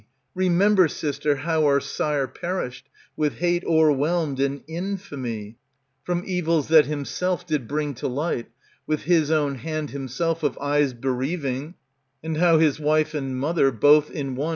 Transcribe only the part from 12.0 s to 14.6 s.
And how his wife and mother, both in one.